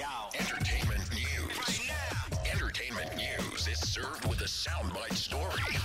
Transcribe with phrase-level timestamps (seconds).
[0.00, 1.90] Entertainment news.
[2.50, 5.76] Entertainment news is served with a soundbite story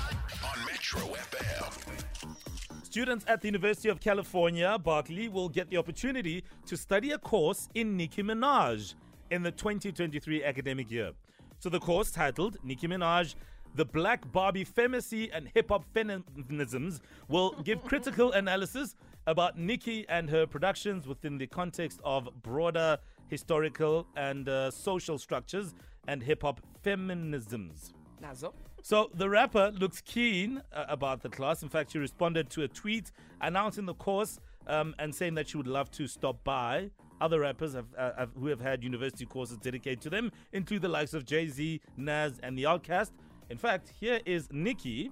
[0.42, 2.86] on Metro FM.
[2.86, 7.68] Students at the University of California, Berkeley, will get the opportunity to study a course
[7.76, 8.94] in Nicki Minaj
[9.32, 11.12] in the 2023 academic year.
[11.60, 13.36] So, the course titled Nicki Minaj
[13.76, 18.96] the Black Barbie Femcee and Hip Hop Feminisms will give critical analysis
[19.28, 22.98] about Nicki and her productions within the context of broader
[23.28, 25.74] historical and uh, social structures
[26.08, 27.94] and hip hop feminisms.
[28.22, 28.54] Nazo.
[28.82, 31.64] So the rapper looks keen uh, about the class.
[31.64, 33.12] In fact, she responded to a tweet
[33.42, 36.92] announcing the course um, and saying that she would love to stop by.
[37.20, 40.90] Other rappers have, uh, have, who have had university courses dedicated to them include the
[40.90, 43.12] likes of Jay Z, Nas, and The OutKast.
[43.50, 45.12] In fact, here is Nicki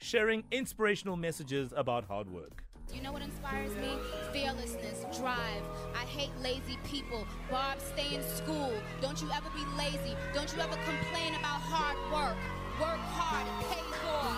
[0.00, 2.62] sharing inspirational messages about hard work.
[2.94, 3.90] You know what inspires me?
[4.32, 5.62] Fearlessness, drive.
[5.94, 7.26] I hate lazy people.
[7.50, 8.72] Bob, stay in school.
[9.02, 10.16] Don't you ever be lazy.
[10.32, 12.36] Don't you ever complain about hard work.
[12.80, 14.28] Work hard, pay for.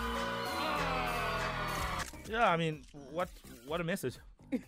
[2.32, 3.28] Yeah, I mean, what
[3.66, 4.18] what a message.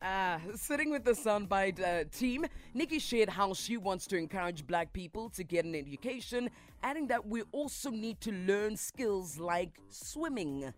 [0.00, 4.92] Uh, sitting with the Soundbite uh, team, Nicki shared how she wants to encourage black
[4.92, 6.50] people to get an education,
[6.84, 10.72] adding that we also need to learn skills like swimming.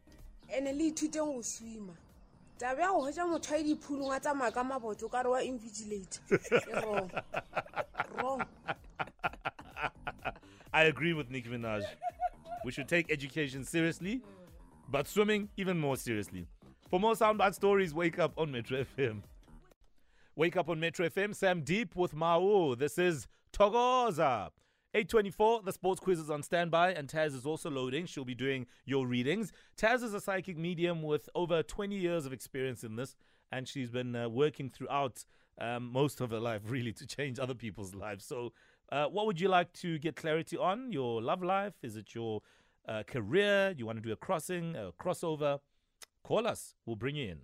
[0.56, 1.92] ene le ithuteng go swima
[2.60, 5.40] taba ya go motho diphulong a tsamaya ka maboto ka re wa
[8.22, 8.42] wrong
[10.72, 11.82] I agree with Nicki Minaj.
[12.64, 14.22] We should take education seriously,
[14.88, 16.46] but swimming even more seriously.
[16.90, 19.22] For more soundbite stories, wake up on Metro FM.
[20.36, 21.34] Wake up on Metro FM.
[21.34, 22.76] Sam Deep with Mao.
[22.78, 24.50] This is Togoza.
[24.92, 28.06] 824, the sports quiz is on standby, and Taz is also loading.
[28.06, 29.52] She'll be doing your readings.
[29.76, 33.14] Taz is a psychic medium with over 20 years of experience in this,
[33.52, 35.24] and she's been uh, working throughout
[35.60, 38.24] um, most of her life, really, to change other people's lives.
[38.24, 38.52] So,
[38.90, 40.90] uh, what would you like to get clarity on?
[40.90, 41.74] Your love life?
[41.84, 42.40] Is it your
[42.88, 43.72] uh, career?
[43.76, 45.60] You want to do a crossing, a crossover?
[46.24, 46.74] Call us.
[46.84, 47.38] We'll bring you in.